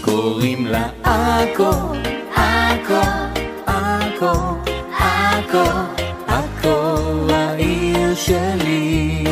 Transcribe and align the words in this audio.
קוראים 0.00 0.66
לה 0.66 0.88
עכו, 1.02 1.70
עכו, 2.34 2.94
עכו, 3.66 4.32
עכו, 4.98 5.70
עכו 6.26 7.32
העיר 7.32 8.14
שלי. 8.14 9.24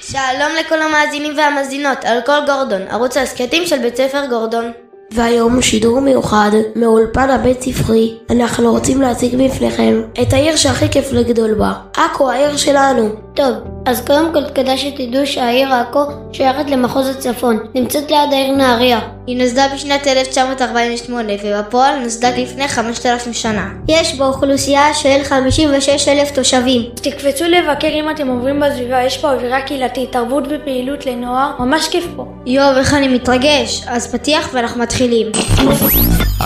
שלום 0.00 0.52
לכל 0.60 0.82
המאזינים 0.82 1.36
והמאזינות 1.36 2.04
על 2.04 2.18
כל 2.26 2.46
גורדון, 2.46 2.82
ערוץ 2.90 3.16
ההסכתים 3.16 3.66
של 3.66 3.78
בית 3.78 3.96
ספר 3.96 4.26
גורדון. 4.26 4.72
והיום 5.10 5.62
שידור 5.62 6.00
מיוחד 6.00 6.50
מאולפן 6.76 7.30
הבית 7.30 7.62
ספרי. 7.62 8.14
אנחנו 8.30 8.70
רוצים 8.70 9.02
להציג 9.02 9.44
בפניכם 9.44 10.02
את 10.22 10.32
העיר 10.32 10.56
שהכי 10.56 10.88
כיף 10.88 11.12
לגדול 11.12 11.54
בה. 11.54 11.72
עכו 11.98 12.30
העיר 12.30 12.56
שלנו. 12.56 13.08
טוב, 13.34 13.54
אז 13.86 14.00
קודם 14.00 14.32
כל 14.32 14.42
כדאי 14.54 14.78
שתדעו 14.78 15.26
שהעיר 15.26 15.74
עכו 15.74 16.00
שייכת 16.32 16.70
למחוז 16.70 17.08
הצפון, 17.08 17.58
נמצאת 17.74 18.10
ליד 18.10 18.32
העיר 18.32 18.54
נהריה. 18.54 19.00
היא 19.26 19.42
נוסדה 19.42 19.66
בשנת 19.74 20.06
1948 20.06 21.32
ובפועל 21.44 21.98
נוסדה 21.98 22.30
לפני 22.30 22.68
5,000 22.68 23.32
שנה. 23.32 23.68
יש 23.88 24.14
בה 24.14 24.26
אוכלוסייה 24.26 24.94
של 24.94 25.18
56,000 25.24 26.30
תושבים. 26.30 26.82
תקפצו 26.94 27.44
לבקר 27.44 27.88
אם 27.88 28.10
אתם 28.10 28.28
עוברים 28.28 28.60
בסביבה, 28.60 29.02
יש 29.02 29.18
פה 29.18 29.32
אווירה 29.32 29.60
קהילתית, 29.60 30.12
תרבות 30.12 30.44
ופעילות 30.50 31.06
לנוער, 31.06 31.50
ממש 31.58 31.88
כיף 31.88 32.04
פה. 32.16 32.26
יואו, 32.46 32.78
איך 32.78 32.94
אני 32.94 33.08
מתרגש. 33.08 33.82
אז 33.86 34.12
פתיח 34.12 34.48
ואנחנו 34.52 34.80
מתחילים. 34.80 35.26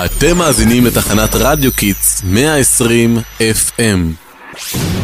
אתם 0.04 0.36
מאזינים 0.36 0.86
לתחנת 0.86 1.30
רדיו 1.34 1.72
קיטס 1.72 2.22
120 2.24 3.18
FM. 3.40 5.01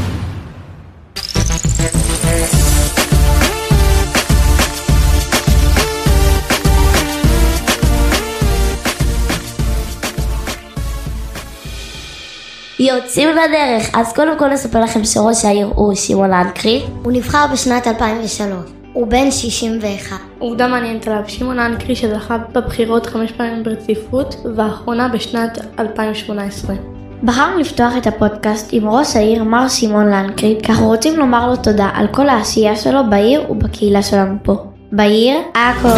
יוצאים 12.78 13.28
לדרך. 13.28 13.90
אז 13.94 14.12
קודם 14.12 14.38
כל 14.38 14.48
נספר 14.48 14.80
לכם 14.80 15.04
שראש 15.04 15.44
העיר 15.44 15.70
הוא 15.74 15.94
שמעון 15.94 16.30
לנקרי. 16.30 16.82
הוא 17.02 17.12
נבחר 17.12 17.46
בשנת 17.52 17.86
2003. 17.86 18.70
הוא 18.92 19.06
בן 19.06 19.30
61. 19.30 20.16
עובדה 20.38 20.68
מעניינת 20.68 21.08
עליו, 21.08 21.22
שמעון 21.26 21.58
אנקרי 21.58 21.96
שזכה 21.96 22.38
בבחירות 22.52 23.06
חמש 23.06 23.32
פעמים 23.32 23.62
ברציפות, 23.62 24.34
והאחרונה 24.56 25.08
בשנת 25.08 25.58
2018. 25.78 26.76
בחרנו 27.22 27.58
לפתוח 27.58 27.92
את 27.96 28.06
הפודקאסט 28.06 28.68
עם 28.72 28.88
ראש 28.88 29.16
העיר 29.16 29.44
מר 29.44 29.68
שמעון 29.68 30.06
לנקרי, 30.10 30.58
כי 30.62 30.72
אנחנו 30.72 30.86
רוצים 30.86 31.18
לומר 31.18 31.46
לו 31.46 31.56
תודה 31.56 31.90
על 31.94 32.06
כל 32.06 32.28
העשייה 32.28 32.76
שלו 32.76 33.00
בעיר 33.10 33.50
ובקהילה 33.50 34.02
שלנו 34.02 34.34
פה. 34.42 34.56
בעיר 34.92 35.36
עכו. 35.54 35.88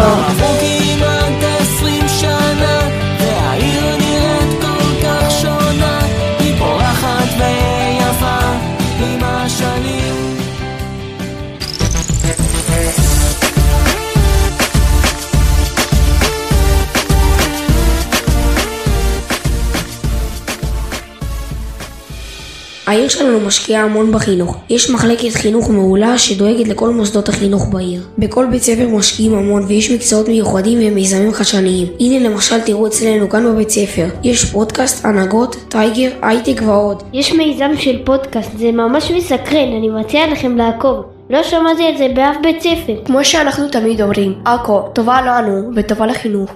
העיר 22.91 23.09
שלנו 23.09 23.39
משקיעה 23.39 23.83
המון 23.83 24.11
בחינוך. 24.11 24.57
יש 24.69 24.89
מחלקת 24.89 25.33
חינוך 25.33 25.69
מעולה 25.69 26.17
שדואגת 26.17 26.67
לכל 26.67 26.89
מוסדות 26.89 27.29
החינוך 27.29 27.67
בעיר. 27.69 28.01
בכל 28.17 28.45
בית 28.51 28.61
ספר 28.61 28.87
משקיעים 28.87 29.33
המון 29.33 29.63
ויש 29.67 29.91
מקצועות 29.91 30.27
מיוחדים 30.27 30.79
ומיזמים 30.81 31.33
חדשניים. 31.33 31.87
הנה 31.99 32.29
למשל 32.29 32.59
תראו 32.59 32.87
אצלנו 32.87 33.29
כאן 33.29 33.45
בבית 33.45 33.69
ספר. 33.69 34.05
יש 34.23 34.45
פודקאסט, 34.45 35.05
הנהגות, 35.05 35.55
טייגר, 35.69 36.09
הייטק 36.21 36.61
ועוד. 36.65 37.03
יש 37.13 37.33
מיזם 37.33 37.71
של 37.77 37.97
פודקאסט, 38.05 38.51
זה 38.57 38.71
ממש 38.71 39.11
מסקרן, 39.11 39.77
אני 39.77 39.89
מציע 39.89 40.27
לכם 40.31 40.57
לעקוב. 40.57 41.05
לא 41.29 41.43
שמעתי 41.43 41.83
על 41.83 41.97
זה 41.97 42.07
באף 42.15 42.35
בית 42.43 42.61
ספר. 42.61 42.93
כמו 43.05 43.25
שאנחנו 43.25 43.67
תמיד 43.67 44.01
אומרים, 44.01 44.33
עכו 44.45 44.81
טובה 44.93 45.21
לנו 45.21 45.69
וטובה 45.75 46.05
לחינוך. 46.05 46.51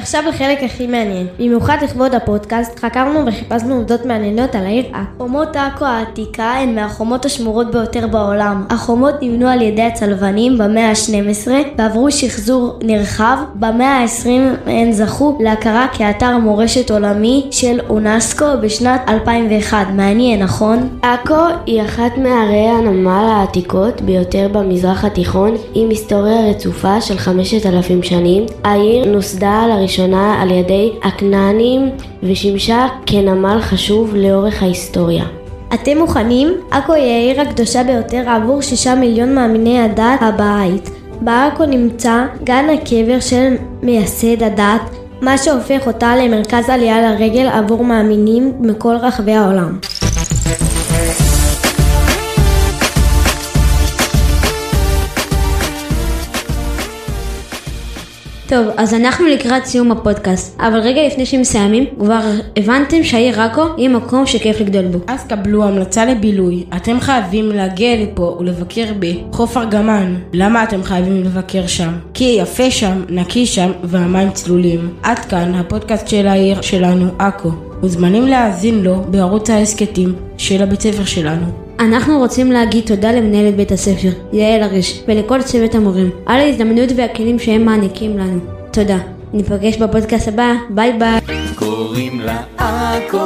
עכשיו 0.00 0.22
לחלק 0.28 0.62
הכי 0.62 0.86
מעניין. 0.86 1.26
במיוחד 1.38 1.76
לכבוד 1.82 2.14
הפודקאסט, 2.14 2.78
חקרנו 2.78 3.26
וחיפשנו 3.26 3.74
עובדות 3.74 4.04
מעניינות 4.04 4.54
על 4.54 4.66
העיר 4.66 4.84
עכו. 4.92 5.10
חומות 5.18 5.56
עכו 5.56 5.84
העתיקה 5.84 6.52
הן 6.52 6.74
מהחומות 6.74 7.24
השמורות 7.24 7.70
ביותר 7.70 8.06
בעולם. 8.06 8.64
החומות 8.70 9.14
נבנו 9.22 9.48
על 9.48 9.62
ידי 9.62 9.82
הצלבנים 9.82 10.58
במאה 10.58 10.88
ה-12 10.88 11.50
ועברו 11.78 12.10
שחזור 12.10 12.78
נרחב. 12.82 13.36
במאה 13.54 13.98
ה-20 13.98 14.70
הן 14.70 14.92
זכו 14.92 15.38
להכרה 15.40 15.86
כאתר 15.92 16.38
מורשת 16.38 16.90
עולמי 16.90 17.46
של 17.50 17.80
אונסקו 17.88 18.46
בשנת 18.62 19.00
2001. 19.08 19.86
מעניין, 19.94 20.42
נכון? 20.42 20.88
עכו 21.02 21.44
היא 21.66 21.82
אחת 21.82 22.18
מערי 22.18 22.68
הנמל 22.68 23.28
העתיקות 23.30 24.00
ביותר 24.00 24.48
במזרח 24.52 25.04
התיכון 25.04 25.54
עם 25.74 25.88
היסטוריה 25.88 26.50
רצופה 26.50 27.00
של 27.00 27.18
5,000 27.18 28.02
שנים. 28.02 28.46
העיר 28.64 29.04
נוסדה 29.12 29.66
לראשונה 29.68 29.89
על 30.40 30.50
ידי 30.50 30.92
הכנענים 31.02 31.88
ושימשה 32.22 32.86
כנמל 33.06 33.58
חשוב 33.60 34.14
לאורך 34.14 34.62
ההיסטוריה. 34.62 35.24
אתם 35.74 35.98
מוכנים? 35.98 36.48
עכו 36.70 36.92
היא 36.92 37.12
העיר 37.12 37.40
הקדושה 37.40 37.84
ביותר 37.84 38.28
עבור 38.28 38.62
שישה 38.62 38.94
מיליון 38.94 39.34
מאמיני 39.34 39.80
הדת 39.80 40.20
הבאית. 40.20 40.90
בעכו 41.20 41.66
נמצא 41.66 42.24
גן 42.44 42.66
הקבר 42.74 43.20
של 43.20 43.54
מייסד 43.82 44.42
הדת, 44.42 44.96
מה 45.20 45.38
שהופך 45.38 45.86
אותה 45.86 46.16
למרכז 46.16 46.68
עלייה 46.68 47.12
לרגל 47.12 47.46
עבור 47.46 47.84
מאמינים 47.84 48.52
מכל 48.60 48.96
רחבי 49.00 49.32
העולם. 49.32 49.78
טוב, 58.50 58.66
אז 58.76 58.94
אנחנו 58.94 59.26
לקראת 59.26 59.64
סיום 59.64 59.92
הפודקאסט, 59.92 60.60
אבל 60.60 60.78
רגע 60.78 61.06
לפני 61.06 61.26
שמסיימים, 61.26 61.84
כבר 61.98 62.20
הבנתם 62.56 63.04
שהעיר 63.04 63.40
עכו 63.40 63.62
היא 63.76 63.88
מקום 63.88 64.26
שכיף 64.26 64.60
לגדול 64.60 64.86
בו. 64.86 64.98
אז 65.06 65.24
קבלו 65.26 65.64
המלצה 65.64 66.04
לבילוי. 66.04 66.64
אתם 66.76 67.00
חייבים 67.00 67.48
להגיע 67.48 67.96
לפה 67.96 68.36
ולבקר 68.40 68.84
בחוף 68.98 69.56
ארגמן. 69.56 70.14
למה 70.32 70.64
אתם 70.64 70.82
חייבים 70.82 71.24
לבקר 71.24 71.66
שם? 71.66 71.92
כי 72.14 72.36
יפה 72.38 72.70
שם, 72.70 73.04
נקי 73.08 73.46
שם, 73.46 73.70
והמים 73.84 74.30
צלולים. 74.30 74.94
עד 75.02 75.18
כאן 75.18 75.54
הפודקאסט 75.54 76.08
של 76.08 76.26
העיר 76.26 76.60
שלנו, 76.60 77.06
עכו. 77.18 77.50
מוזמנים 77.82 78.26
להאזין 78.26 78.82
לו 78.82 79.02
בערוץ 79.10 79.50
ההסכתים 79.50 80.14
של 80.36 80.62
הבית 80.62 80.80
ספר 80.80 81.04
שלנו. 81.04 81.69
אנחנו 81.80 82.18
רוצים 82.18 82.52
להגיד 82.52 82.84
תודה 82.86 83.12
למנהלת 83.12 83.56
בית 83.56 83.72
הספר, 83.72 84.08
יעל 84.32 84.62
הרש, 84.62 85.02
ולכל 85.08 85.42
צוות 85.42 85.74
המורים, 85.74 86.10
על 86.26 86.40
ההזדמנות 86.40 86.88
והכלים 86.96 87.38
שהם 87.38 87.64
מעניקים 87.64 88.18
לנו. 88.18 88.40
תודה. 88.72 88.98
ניפגש 89.32 89.76
בפודקאסט 89.76 90.28
הבא, 90.28 90.54
ביי 90.70 90.92
ביי. 90.98 91.20
קוראים 91.54 92.20
לה 92.20 92.42
עכו, 92.58 93.18